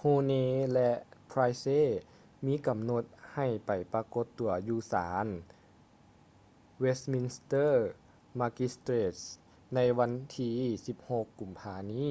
[0.00, 0.40] huhne
[0.72, 0.90] ແລະ
[1.30, 1.80] pryce
[2.46, 5.26] ມີກຳນົດໃຫ້ໄປປາກົດຕົວຢູ່ສານ
[6.82, 7.72] westminster
[8.40, 9.22] magistrates
[9.74, 10.50] ໃນວັນທີ
[10.94, 12.10] 16 ກຸມພານີ້